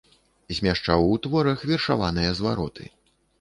[0.59, 2.89] Змяшчаў у творах вершаваныя звароты.